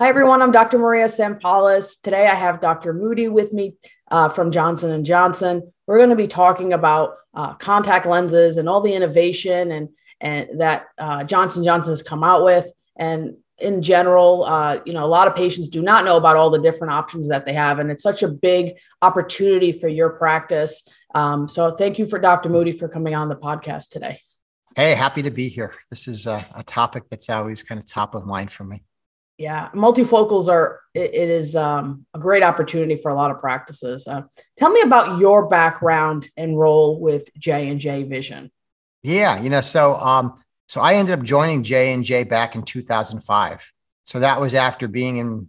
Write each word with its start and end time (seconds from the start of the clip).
Hi, 0.00 0.08
everyone. 0.08 0.40
I'm 0.40 0.50
Dr. 0.50 0.78
Maria 0.78 1.04
Sampalis. 1.04 2.00
Today, 2.00 2.26
I 2.26 2.34
have 2.34 2.62
Dr. 2.62 2.94
Moody 2.94 3.28
with 3.28 3.52
me 3.52 3.74
uh, 4.10 4.30
from 4.30 4.50
Johnson 4.50 5.04
& 5.04 5.04
Johnson. 5.04 5.74
We're 5.86 5.98
going 5.98 6.08
to 6.08 6.16
be 6.16 6.26
talking 6.26 6.72
about 6.72 7.16
uh, 7.34 7.52
contact 7.52 8.06
lenses 8.06 8.56
and 8.56 8.66
all 8.66 8.80
the 8.80 8.94
innovation 8.94 9.70
and, 9.70 9.90
and 10.18 10.58
that 10.58 10.86
uh, 10.96 11.24
Johnson 11.24 11.62
& 11.62 11.64
Johnson 11.64 11.92
has 11.92 12.02
come 12.02 12.24
out 12.24 12.46
with. 12.46 12.72
And 12.96 13.36
in 13.58 13.82
general, 13.82 14.44
uh, 14.44 14.80
you 14.86 14.94
know, 14.94 15.04
a 15.04 15.06
lot 15.06 15.28
of 15.28 15.36
patients 15.36 15.68
do 15.68 15.82
not 15.82 16.06
know 16.06 16.16
about 16.16 16.34
all 16.36 16.48
the 16.48 16.62
different 16.62 16.94
options 16.94 17.28
that 17.28 17.44
they 17.44 17.52
have. 17.52 17.78
And 17.78 17.90
it's 17.90 18.02
such 18.02 18.22
a 18.22 18.28
big 18.28 18.78
opportunity 19.02 19.70
for 19.70 19.88
your 19.88 20.08
practice. 20.08 20.82
Um, 21.14 21.46
so 21.46 21.76
thank 21.76 21.98
you 21.98 22.06
for 22.06 22.18
Dr. 22.18 22.48
Moody 22.48 22.72
for 22.72 22.88
coming 22.88 23.14
on 23.14 23.28
the 23.28 23.36
podcast 23.36 23.90
today. 23.90 24.22
Hey, 24.74 24.94
happy 24.94 25.20
to 25.20 25.30
be 25.30 25.48
here. 25.48 25.74
This 25.90 26.08
is 26.08 26.26
a, 26.26 26.42
a 26.54 26.62
topic 26.62 27.10
that's 27.10 27.28
always 27.28 27.62
kind 27.62 27.78
of 27.78 27.84
top 27.84 28.14
of 28.14 28.24
mind 28.24 28.50
for 28.50 28.64
me. 28.64 28.82
Yeah, 29.40 29.70
multifocals 29.74 30.48
are 30.48 30.82
it, 30.92 31.14
it 31.14 31.30
is 31.30 31.56
um, 31.56 32.04
a 32.12 32.18
great 32.18 32.42
opportunity 32.42 32.96
for 32.96 33.10
a 33.10 33.14
lot 33.14 33.30
of 33.30 33.40
practices. 33.40 34.06
Uh, 34.06 34.24
tell 34.58 34.68
me 34.68 34.82
about 34.82 35.18
your 35.18 35.48
background 35.48 36.28
and 36.36 36.58
role 36.58 37.00
with 37.00 37.30
J 37.38 37.70
and 37.70 37.80
J 37.80 38.02
Vision. 38.02 38.50
Yeah, 39.02 39.40
you 39.40 39.48
know, 39.48 39.62
so 39.62 39.94
um, 39.94 40.34
so 40.68 40.82
I 40.82 40.92
ended 40.96 41.18
up 41.18 41.24
joining 41.24 41.62
J 41.62 41.94
and 41.94 42.04
J 42.04 42.24
back 42.24 42.54
in 42.54 42.64
2005. 42.64 43.72
So 44.04 44.20
that 44.20 44.38
was 44.38 44.52
after 44.52 44.86
being 44.88 45.16
in 45.16 45.48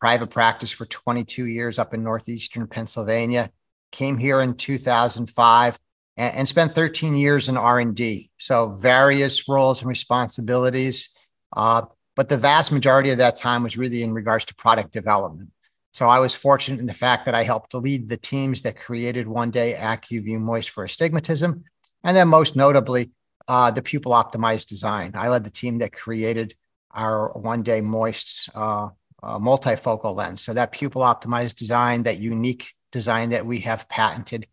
private 0.00 0.28
practice 0.28 0.72
for 0.72 0.86
22 0.86 1.44
years 1.44 1.78
up 1.78 1.92
in 1.92 2.02
northeastern 2.02 2.66
Pennsylvania. 2.66 3.50
Came 3.92 4.16
here 4.16 4.40
in 4.40 4.54
2005 4.54 5.78
and, 6.16 6.36
and 6.36 6.48
spent 6.48 6.72
13 6.72 7.14
years 7.14 7.50
in 7.50 7.58
R&D. 7.58 8.30
So 8.38 8.70
various 8.76 9.46
roles 9.46 9.82
and 9.82 9.90
responsibilities. 9.90 11.14
Uh, 11.54 11.82
but 12.16 12.28
the 12.28 12.38
vast 12.38 12.72
majority 12.72 13.10
of 13.10 13.18
that 13.18 13.36
time 13.36 13.62
was 13.62 13.76
really 13.76 14.02
in 14.02 14.12
regards 14.12 14.44
to 14.46 14.54
product 14.54 14.90
development. 14.90 15.50
So 15.92 16.06
I 16.06 16.18
was 16.18 16.34
fortunate 16.34 16.80
in 16.80 16.86
the 16.86 16.94
fact 16.94 17.26
that 17.26 17.34
I 17.34 17.42
helped 17.42 17.70
to 17.70 17.78
lead 17.78 18.08
the 18.08 18.16
teams 18.16 18.62
that 18.62 18.78
created 18.78 19.28
one 19.28 19.50
day 19.50 19.76
Acuvue 19.78 20.40
Moist 20.40 20.70
for 20.70 20.84
astigmatism. 20.84 21.64
And 22.02 22.16
then 22.16 22.28
most 22.28 22.56
notably, 22.56 23.12
uh, 23.48 23.70
the 23.70 23.82
pupil 23.82 24.12
optimized 24.12 24.66
design. 24.66 25.12
I 25.14 25.28
led 25.28 25.44
the 25.44 25.50
team 25.50 25.78
that 25.78 25.92
created 25.92 26.54
our 26.90 27.32
one 27.32 27.62
day 27.62 27.80
Moist 27.80 28.48
uh, 28.54 28.88
uh, 29.22 29.38
multifocal 29.38 30.16
lens. 30.16 30.40
So 30.40 30.54
that 30.54 30.72
pupil 30.72 31.02
optimized 31.02 31.56
design, 31.56 32.02
that 32.04 32.18
unique 32.18 32.74
design 32.92 33.30
that 33.30 33.46
we 33.46 33.60
have 33.60 33.88
patented, 33.88 34.46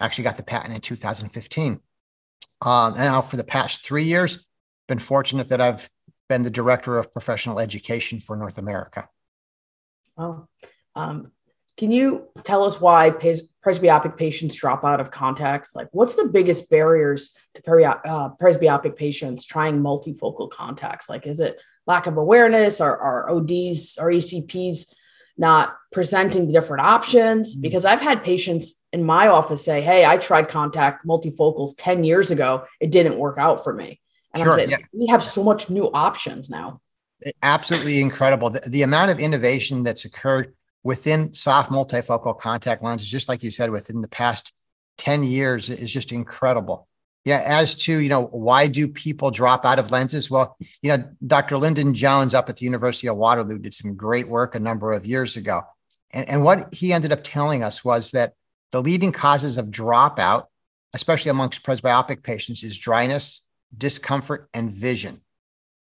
actually 0.00 0.24
got 0.24 0.36
the 0.36 0.42
patent 0.42 0.74
in 0.74 0.80
2015. 0.80 1.80
Uh, 2.62 2.86
and 2.88 2.96
now 2.96 3.22
for 3.22 3.36
the 3.36 3.44
past 3.44 3.84
three 3.84 4.04
years, 4.04 4.46
been 4.88 4.98
fortunate 4.98 5.48
that 5.48 5.60
I've 5.60 5.88
been 6.30 6.42
the 6.44 6.48
director 6.48 6.96
of 6.96 7.12
professional 7.12 7.58
education 7.58 8.20
for 8.20 8.36
North 8.36 8.56
America. 8.56 9.08
Oh, 10.16 10.46
um, 10.94 11.32
can 11.76 11.90
you 11.90 12.28
tell 12.44 12.62
us 12.62 12.80
why 12.80 13.10
presbyopic 13.10 14.16
patients 14.16 14.54
drop 14.54 14.84
out 14.84 15.00
of 15.00 15.10
contacts? 15.10 15.74
Like, 15.74 15.88
what's 15.90 16.14
the 16.14 16.28
biggest 16.28 16.70
barriers 16.70 17.32
to 17.54 17.62
peri- 17.62 17.84
uh, 17.84 18.30
presbyopic 18.40 18.96
patients 18.96 19.44
trying 19.44 19.80
multifocal 19.80 20.50
contacts? 20.50 21.08
Like, 21.08 21.26
is 21.26 21.40
it 21.40 21.60
lack 21.86 22.06
of 22.06 22.16
awareness? 22.16 22.80
Or 22.80 22.96
are 22.96 23.28
ODs 23.30 23.98
or 24.00 24.10
ECPs 24.10 24.94
not 25.36 25.76
presenting 25.90 26.46
the 26.46 26.52
different 26.52 26.84
options? 26.84 27.54
Mm-hmm. 27.54 27.62
Because 27.62 27.84
I've 27.84 28.00
had 28.00 28.22
patients 28.22 28.74
in 28.92 29.02
my 29.02 29.26
office 29.28 29.64
say, 29.64 29.80
"Hey, 29.80 30.04
I 30.04 30.16
tried 30.16 30.48
contact 30.48 31.04
multifocals 31.04 31.72
ten 31.76 32.04
years 32.04 32.30
ago. 32.30 32.66
It 32.78 32.92
didn't 32.92 33.18
work 33.18 33.38
out 33.38 33.64
for 33.64 33.72
me." 33.72 34.00
And 34.34 34.42
sure, 34.42 34.54
saying, 34.54 34.70
yeah. 34.70 34.78
we 34.92 35.06
have 35.08 35.24
so 35.24 35.42
much 35.42 35.70
new 35.70 35.90
options 35.92 36.48
now. 36.48 36.80
Absolutely 37.42 38.00
incredible. 38.00 38.50
The, 38.50 38.60
the, 38.66 38.82
amount 38.82 39.10
of 39.10 39.18
innovation 39.18 39.82
that's 39.82 40.04
occurred 40.04 40.54
within 40.82 41.34
soft 41.34 41.70
multifocal 41.70 42.38
contact 42.38 42.82
lenses, 42.82 43.08
just 43.08 43.28
like 43.28 43.42
you 43.42 43.50
said, 43.50 43.70
within 43.70 44.00
the 44.00 44.08
past 44.08 44.52
10 44.98 45.24
years 45.24 45.68
is 45.68 45.92
just 45.92 46.12
incredible. 46.12 46.86
Yeah, 47.26 47.42
as 47.44 47.74
to, 47.74 47.98
you 47.98 48.08
know, 48.08 48.24
why 48.24 48.66
do 48.66 48.88
people 48.88 49.30
drop 49.30 49.66
out 49.66 49.78
of 49.78 49.90
lenses? 49.90 50.30
Well, 50.30 50.56
you 50.80 50.88
know, 50.88 51.04
Dr. 51.26 51.58
Lyndon 51.58 51.92
Jones 51.92 52.32
up 52.32 52.48
at 52.48 52.56
the 52.56 52.64
University 52.64 53.08
of 53.08 53.16
Waterloo 53.16 53.58
did 53.58 53.74
some 53.74 53.94
great 53.94 54.26
work 54.26 54.54
a 54.54 54.60
number 54.60 54.92
of 54.92 55.04
years 55.04 55.36
ago. 55.36 55.62
And, 56.12 56.28
and 56.28 56.44
what 56.44 56.72
he 56.72 56.94
ended 56.94 57.12
up 57.12 57.20
telling 57.22 57.62
us 57.62 57.84
was 57.84 58.12
that 58.12 58.32
the 58.72 58.82
leading 58.82 59.12
causes 59.12 59.58
of 59.58 59.66
dropout, 59.66 60.46
especially 60.94 61.30
amongst 61.30 61.62
presbyopic 61.62 62.22
patients, 62.22 62.62
is 62.62 62.78
dryness, 62.78 63.42
discomfort, 63.76 64.48
and 64.54 64.70
vision. 64.70 65.20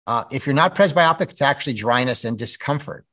Uh, 0.08 0.24
if 0.32 0.46
you're 0.46 0.56
not 0.56 0.76
presbyopic, 0.76 1.30
it's 1.30 1.42
actually 1.42 1.74
dryness 1.74 2.26
and 2.26 2.38
discomfort. 2.38 3.06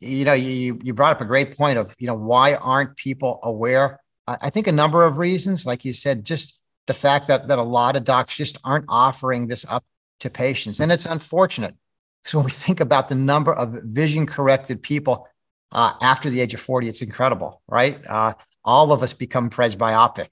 You 0.00 0.24
know, 0.24 0.32
you, 0.32 0.78
you 0.82 0.94
brought 0.94 1.12
up 1.12 1.20
a 1.20 1.26
great 1.26 1.56
point 1.56 1.78
of, 1.78 1.94
you 1.98 2.06
know, 2.06 2.14
why 2.14 2.54
aren't 2.54 2.96
people 2.96 3.40
aware? 3.42 4.00
I 4.26 4.48
think 4.50 4.66
a 4.66 4.72
number 4.72 5.04
of 5.04 5.18
reasons, 5.18 5.66
like 5.66 5.84
you 5.84 5.92
said, 5.92 6.24
just 6.24 6.58
the 6.86 6.94
fact 6.94 7.28
that, 7.28 7.48
that 7.48 7.58
a 7.58 7.62
lot 7.62 7.96
of 7.96 8.04
docs 8.04 8.36
just 8.36 8.58
aren't 8.64 8.86
offering 8.88 9.48
this 9.48 9.66
up 9.70 9.84
to 10.20 10.30
patients. 10.30 10.80
And 10.80 10.92
it's 10.92 11.06
unfortunate 11.06 11.74
because 12.22 12.34
when 12.34 12.44
we 12.44 12.50
think 12.50 12.80
about 12.80 13.08
the 13.08 13.14
number 13.14 13.52
of 13.52 13.72
vision 13.84 14.26
corrected 14.26 14.82
people 14.82 15.28
uh, 15.72 15.92
after 16.02 16.30
the 16.30 16.40
age 16.40 16.54
of 16.54 16.60
40, 16.60 16.88
it's 16.88 17.02
incredible, 17.02 17.62
right? 17.68 18.00
Uh, 18.06 18.34
all 18.64 18.92
of 18.92 19.02
us 19.02 19.12
become 19.12 19.50
presbyopic. 19.50 20.28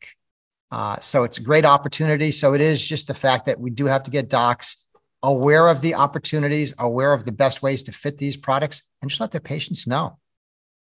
Uh, 0.70 0.98
so 1.00 1.24
it's 1.24 1.38
a 1.38 1.42
great 1.42 1.64
opportunity. 1.64 2.30
So 2.30 2.54
it 2.54 2.60
is 2.60 2.86
just 2.86 3.06
the 3.06 3.14
fact 3.14 3.46
that 3.46 3.58
we 3.58 3.70
do 3.70 3.86
have 3.86 4.02
to 4.04 4.10
get 4.10 4.28
docs 4.28 4.84
aware 5.22 5.68
of 5.68 5.80
the 5.80 5.94
opportunities, 5.94 6.74
aware 6.78 7.12
of 7.12 7.24
the 7.24 7.32
best 7.32 7.62
ways 7.62 7.82
to 7.84 7.92
fit 7.92 8.18
these 8.18 8.36
products, 8.36 8.82
and 9.00 9.10
just 9.10 9.20
let 9.20 9.30
their 9.30 9.40
patients 9.40 9.86
know. 9.86 10.18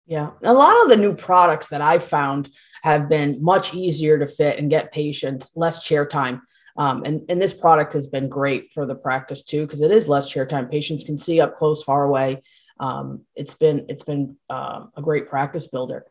Yeah. 0.06 0.31
A 0.42 0.53
lot 0.53 0.82
of 0.82 0.88
the 0.88 0.97
new 0.97 1.15
products 1.15 1.69
that 1.69 1.81
I 1.81 1.98
found 1.98 2.50
have 2.82 3.09
been 3.09 3.42
much 3.42 3.75
easier 3.75 4.19
to 4.19 4.26
fit 4.26 4.59
and 4.59 4.71
get 4.71 4.92
patients, 4.92 5.53
less 5.54 5.82
chair 5.82 6.06
time. 6.06 6.42
Um, 6.76 7.03
and, 7.04 7.22
and 7.28 7.41
this 7.41 7.53
product 7.53 7.92
has 7.92 8.06
been 8.06 8.28
great 8.28 8.72
for 8.72 8.87
the 8.87 8.94
practice 8.94 9.42
too, 9.42 9.66
because 9.66 9.82
it 9.82 9.91
is 9.91 10.09
less 10.09 10.28
chair 10.28 10.47
time. 10.47 10.69
Patients 10.69 11.04
can 11.04 11.19
see 11.19 11.41
up 11.41 11.56
close, 11.56 11.82
far 11.82 12.04
away. 12.04 12.42
Um, 12.81 13.22
it's 13.37 13.54
been 13.54 13.87
it's 13.88 14.03
been 14.03 14.37
uh, 14.50 14.87
a 14.97 15.03
great 15.03 15.28
practice 15.28 15.66
builder. 15.66 16.06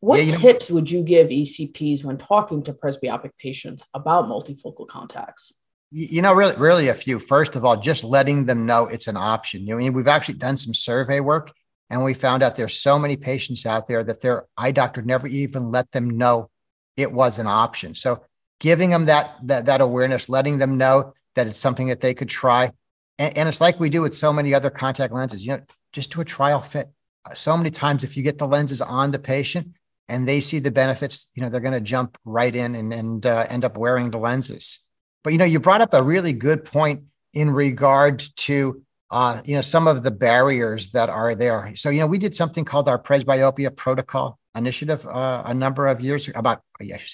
What 0.00 0.22
yeah, 0.22 0.36
tips 0.36 0.70
would 0.70 0.90
you 0.90 1.02
give 1.02 1.28
ECPs 1.28 2.04
when 2.04 2.18
talking 2.18 2.62
to 2.64 2.72
presbyopic 2.72 3.30
patients 3.38 3.86
about 3.94 4.26
multifocal 4.26 4.86
contacts? 4.86 5.52
You 5.90 6.20
know, 6.20 6.34
really, 6.34 6.56
really 6.56 6.88
a 6.88 6.94
few. 6.94 7.18
First 7.18 7.56
of 7.56 7.64
all, 7.64 7.76
just 7.76 8.04
letting 8.04 8.46
them 8.46 8.66
know 8.66 8.86
it's 8.86 9.06
an 9.06 9.16
option. 9.16 9.66
You 9.66 9.78
know, 9.78 9.90
we've 9.90 10.08
actually 10.08 10.34
done 10.34 10.56
some 10.56 10.74
survey 10.74 11.20
work, 11.20 11.52
and 11.88 12.04
we 12.04 12.12
found 12.12 12.42
out 12.42 12.56
there's 12.56 12.78
so 12.78 12.98
many 12.98 13.16
patients 13.16 13.64
out 13.64 13.86
there 13.86 14.02
that 14.04 14.20
their 14.20 14.46
eye 14.56 14.72
doctor 14.72 15.00
never 15.00 15.28
even 15.28 15.70
let 15.70 15.90
them 15.92 16.10
know 16.18 16.50
it 16.96 17.12
was 17.12 17.38
an 17.38 17.46
option. 17.46 17.94
So, 17.94 18.24
giving 18.58 18.90
them 18.90 19.04
that 19.06 19.36
that, 19.44 19.66
that 19.66 19.80
awareness, 19.80 20.28
letting 20.28 20.58
them 20.58 20.76
know 20.76 21.14
that 21.36 21.46
it's 21.46 21.58
something 21.58 21.86
that 21.86 22.00
they 22.00 22.14
could 22.14 22.28
try, 22.28 22.72
and, 23.18 23.38
and 23.38 23.48
it's 23.48 23.60
like 23.60 23.78
we 23.78 23.88
do 23.88 24.02
with 24.02 24.16
so 24.16 24.32
many 24.32 24.54
other 24.54 24.70
contact 24.70 25.14
lenses. 25.14 25.46
You 25.46 25.58
know, 25.58 25.62
just 25.92 26.10
do 26.10 26.20
a 26.20 26.24
trial 26.24 26.60
fit. 26.60 26.90
Uh, 27.24 27.34
so 27.34 27.56
many 27.56 27.70
times, 27.70 28.02
if 28.02 28.16
you 28.16 28.24
get 28.24 28.38
the 28.38 28.48
lenses 28.48 28.82
on 28.82 29.12
the 29.12 29.20
patient, 29.20 29.75
and 30.08 30.26
they 30.28 30.40
see 30.40 30.58
the 30.58 30.70
benefits, 30.70 31.30
you 31.34 31.42
know, 31.42 31.48
they're 31.48 31.60
going 31.60 31.74
to 31.74 31.80
jump 31.80 32.16
right 32.24 32.54
in 32.54 32.74
and, 32.74 32.92
and 32.92 33.26
uh, 33.26 33.46
end 33.48 33.64
up 33.64 33.76
wearing 33.76 34.10
the 34.10 34.18
lenses. 34.18 34.80
But, 35.24 35.32
you 35.32 35.38
know, 35.38 35.44
you 35.44 35.58
brought 35.58 35.80
up 35.80 35.94
a 35.94 36.02
really 36.02 36.32
good 36.32 36.64
point 36.64 37.02
in 37.34 37.50
regard 37.50 38.22
to, 38.36 38.82
uh, 39.10 39.42
you 39.44 39.54
know, 39.54 39.60
some 39.60 39.88
of 39.88 40.04
the 40.04 40.10
barriers 40.10 40.92
that 40.92 41.08
are 41.08 41.34
there. 41.34 41.74
So, 41.74 41.90
you 41.90 42.00
know, 42.00 42.06
we 42.06 42.18
did 42.18 42.34
something 42.34 42.64
called 42.64 42.88
our 42.88 42.98
presbyopia 42.98 43.74
protocol 43.74 44.38
initiative 44.54 45.06
uh, 45.06 45.42
a 45.44 45.54
number 45.54 45.86
of 45.86 46.00
years 46.00 46.28
about, 46.34 46.62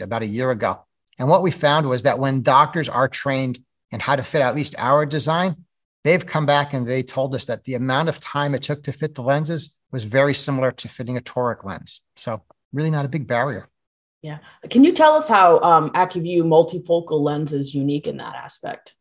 about 0.01 0.23
a 0.23 0.27
year 0.27 0.51
ago. 0.51 0.85
And 1.19 1.29
what 1.29 1.43
we 1.43 1.51
found 1.51 1.89
was 1.89 2.03
that 2.03 2.19
when 2.19 2.43
doctors 2.43 2.89
are 2.89 3.09
trained 3.09 3.61
in 3.91 4.01
how 4.01 4.17
to 4.17 4.23
fit 4.23 4.43
at 4.43 4.55
least 4.55 4.75
our 4.79 5.07
design, 5.07 5.57
they've 6.05 6.25
come 6.25 6.47
back 6.47 6.73
and 6.73 6.87
they 6.87 7.03
told 7.03 7.35
us 7.35 7.47
that 7.47 7.65
the 7.65 7.75
amount 7.75 8.09
of 8.09 8.21
time 8.21 8.55
it 8.55 8.63
took 8.63 8.83
to 8.85 8.93
fit 8.93 9.15
the 9.15 9.23
lenses 9.23 9.77
was 9.91 10.05
very 10.05 10.35
similar 10.35 10.73
to 10.73 10.89
fitting 10.89 11.17
a 11.17 11.21
toric 11.21 11.65
lens. 11.65 12.01
So 12.17 12.43
really 12.73 12.91
not 12.91 13.05
a 13.05 13.09
big 13.09 13.27
barrier. 13.27 13.69
Yeah. 14.23 14.39
Can 14.71 14.85
you 14.85 14.93
tell 14.93 15.15
us 15.15 15.29
how 15.29 15.61
um, 15.61 15.91
Acuvue 15.91 16.43
multifocal 16.45 17.21
lens 17.21 17.53
is 17.53 17.75
unique 17.75 18.07
in 18.07 18.19
that 18.19 18.37
aspect? 18.37 18.95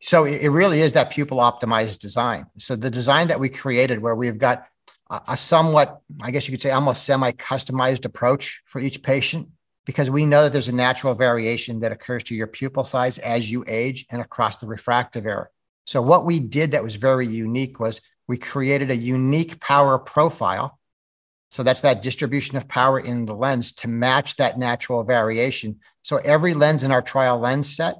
So 0.00 0.24
it 0.24 0.48
really 0.48 0.80
is 0.80 0.94
that 0.94 1.10
pupil 1.10 1.38
optimized 1.38 2.00
design. 2.00 2.46
So 2.58 2.74
the 2.74 2.90
design 2.90 3.28
that 3.28 3.38
we 3.38 3.48
created, 3.48 4.02
where 4.02 4.16
we've 4.16 4.36
got 4.36 4.66
a 5.28 5.36
somewhat, 5.36 6.00
I 6.20 6.30
guess 6.30 6.48
you 6.48 6.52
could 6.52 6.60
say, 6.60 6.70
almost 6.70 7.04
semi 7.04 7.30
customized 7.32 8.04
approach 8.04 8.62
for 8.66 8.80
each 8.80 9.02
patient, 9.02 9.48
because 9.86 10.10
we 10.10 10.26
know 10.26 10.42
that 10.42 10.52
there's 10.52 10.68
a 10.68 10.74
natural 10.74 11.14
variation 11.14 11.80
that 11.80 11.92
occurs 11.92 12.24
to 12.24 12.34
your 12.34 12.46
pupil 12.46 12.82
size 12.82 13.18
as 13.18 13.50
you 13.50 13.64
age 13.68 14.06
and 14.10 14.20
across 14.20 14.56
the 14.56 14.66
refractive 14.66 15.24
error. 15.24 15.50
So 15.86 16.02
what 16.02 16.24
we 16.24 16.40
did 16.40 16.72
that 16.72 16.84
was 16.84 16.96
very 16.96 17.26
unique 17.26 17.78
was 17.78 18.00
we 18.26 18.38
created 18.38 18.90
a 18.90 18.96
unique 18.96 19.60
power 19.60 19.98
profile 19.98 20.78
so 21.52 21.62
that's 21.62 21.82
that 21.82 22.00
distribution 22.00 22.56
of 22.56 22.66
power 22.66 22.98
in 22.98 23.26
the 23.26 23.34
lens 23.34 23.72
to 23.72 23.86
match 23.86 24.36
that 24.36 24.58
natural 24.58 25.04
variation. 25.04 25.80
So 26.00 26.16
every 26.16 26.54
lens 26.54 26.82
in 26.82 26.90
our 26.90 27.02
trial 27.02 27.38
lens 27.38 27.76
set 27.76 27.96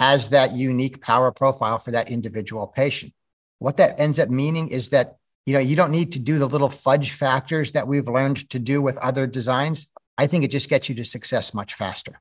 has 0.00 0.30
that 0.30 0.50
unique 0.50 1.00
power 1.00 1.30
profile 1.30 1.78
for 1.78 1.92
that 1.92 2.10
individual 2.10 2.66
patient. 2.66 3.12
What 3.60 3.76
that 3.76 4.00
ends 4.00 4.18
up 4.18 4.30
meaning 4.30 4.66
is 4.66 4.88
that 4.88 5.14
you 5.46 5.54
know, 5.54 5.60
you 5.60 5.76
don't 5.76 5.92
need 5.92 6.12
to 6.12 6.18
do 6.18 6.40
the 6.40 6.48
little 6.48 6.68
fudge 6.68 7.12
factors 7.12 7.70
that 7.72 7.86
we've 7.86 8.08
learned 8.08 8.50
to 8.50 8.58
do 8.58 8.82
with 8.82 8.98
other 8.98 9.28
designs. 9.28 9.86
I 10.18 10.26
think 10.26 10.42
it 10.42 10.50
just 10.50 10.68
gets 10.68 10.88
you 10.88 10.94
to 10.96 11.04
success 11.04 11.54
much 11.54 11.74
faster. 11.74 12.20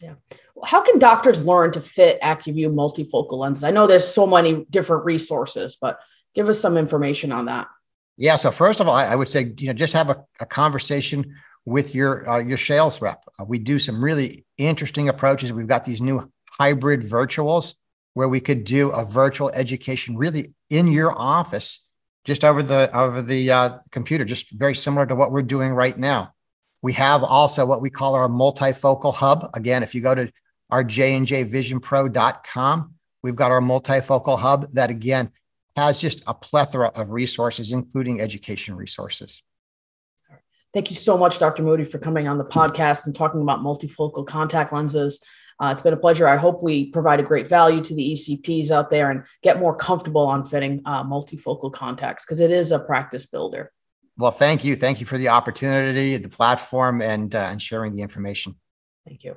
Yeah. 0.00 0.14
How 0.64 0.82
can 0.82 1.00
doctors 1.00 1.44
learn 1.44 1.72
to 1.72 1.80
fit 1.80 2.20
Acuvue 2.22 2.72
multifocal 2.72 3.32
lenses? 3.32 3.64
I 3.64 3.72
know 3.72 3.88
there's 3.88 4.06
so 4.06 4.26
many 4.26 4.64
different 4.70 5.04
resources, 5.04 5.76
but 5.78 5.98
give 6.34 6.48
us 6.48 6.60
some 6.60 6.78
information 6.78 7.32
on 7.32 7.46
that. 7.46 7.66
Yeah. 8.16 8.36
So 8.36 8.50
first 8.50 8.80
of 8.80 8.88
all, 8.88 8.94
I, 8.94 9.06
I 9.06 9.16
would 9.16 9.28
say, 9.28 9.54
you 9.58 9.68
know, 9.68 9.72
just 9.72 9.94
have 9.94 10.10
a, 10.10 10.24
a 10.40 10.46
conversation 10.46 11.34
with 11.64 11.94
your 11.94 12.28
uh, 12.28 12.38
your 12.38 12.58
sales 12.58 13.00
rep. 13.00 13.24
Uh, 13.38 13.44
we 13.44 13.58
do 13.58 13.78
some 13.78 14.02
really 14.02 14.44
interesting 14.58 15.08
approaches. 15.08 15.52
We've 15.52 15.68
got 15.68 15.84
these 15.84 16.02
new 16.02 16.28
hybrid 16.50 17.02
virtuals 17.02 17.74
where 18.14 18.28
we 18.28 18.40
could 18.40 18.64
do 18.64 18.90
a 18.90 19.04
virtual 19.04 19.50
education 19.50 20.16
really 20.16 20.52
in 20.70 20.88
your 20.88 21.16
office, 21.16 21.88
just 22.24 22.44
over 22.44 22.62
the 22.62 22.90
over 22.96 23.22
the 23.22 23.50
uh, 23.50 23.78
computer, 23.90 24.24
just 24.24 24.50
very 24.50 24.74
similar 24.74 25.06
to 25.06 25.14
what 25.14 25.32
we're 25.32 25.42
doing 25.42 25.72
right 25.72 25.96
now. 25.96 26.34
We 26.82 26.92
have 26.94 27.22
also 27.22 27.64
what 27.64 27.80
we 27.80 27.90
call 27.90 28.16
our 28.16 28.28
multifocal 28.28 29.14
hub. 29.14 29.48
Again, 29.54 29.84
if 29.84 29.94
you 29.94 30.00
go 30.00 30.16
to 30.16 30.32
our 30.70 30.82
jnjvisionpro.com, 30.82 32.94
we've 33.22 33.36
got 33.36 33.52
our 33.52 33.60
multifocal 33.60 34.38
hub 34.38 34.72
that 34.72 34.90
again 34.90 35.30
has 35.76 36.00
just 36.00 36.22
a 36.26 36.34
plethora 36.34 36.88
of 36.88 37.10
resources, 37.10 37.72
including 37.72 38.20
education 38.20 38.76
resources. 38.76 39.42
Thank 40.72 40.90
you 40.90 40.96
so 40.96 41.18
much, 41.18 41.38
Dr. 41.38 41.62
Moody, 41.62 41.84
for 41.84 41.98
coming 41.98 42.28
on 42.28 42.38
the 42.38 42.44
podcast 42.44 43.06
and 43.06 43.14
talking 43.14 43.42
about 43.42 43.60
multifocal 43.60 44.26
contact 44.26 44.72
lenses. 44.72 45.22
Uh, 45.60 45.70
it's 45.70 45.82
been 45.82 45.92
a 45.92 45.98
pleasure. 45.98 46.26
I 46.26 46.36
hope 46.36 46.62
we 46.62 46.86
provide 46.86 47.20
a 47.20 47.22
great 47.22 47.46
value 47.46 47.82
to 47.82 47.94
the 47.94 48.14
ECPs 48.14 48.70
out 48.70 48.90
there 48.90 49.10
and 49.10 49.24
get 49.42 49.60
more 49.60 49.76
comfortable 49.76 50.26
on 50.26 50.44
fitting 50.44 50.82
uh, 50.86 51.04
multifocal 51.04 51.72
contacts 51.72 52.24
because 52.24 52.40
it 52.40 52.50
is 52.50 52.72
a 52.72 52.78
practice 52.78 53.26
builder. 53.26 53.70
Well, 54.16 54.30
thank 54.30 54.64
you. 54.64 54.76
Thank 54.76 55.00
you 55.00 55.06
for 55.06 55.18
the 55.18 55.28
opportunity, 55.28 56.16
the 56.16 56.28
platform, 56.28 57.00
and, 57.00 57.34
uh, 57.34 57.38
and 57.38 57.60
sharing 57.60 57.94
the 57.94 58.02
information. 58.02 58.56
Thank 59.06 59.24
you. 59.24 59.36